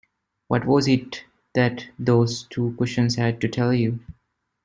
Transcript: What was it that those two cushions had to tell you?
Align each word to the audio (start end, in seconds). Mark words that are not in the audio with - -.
What 0.47 0.65
was 0.65 0.87
it 0.87 1.25
that 1.53 1.87
those 1.99 2.47
two 2.49 2.73
cushions 2.79 3.17
had 3.17 3.39
to 3.41 3.47
tell 3.47 3.71
you? 3.71 3.99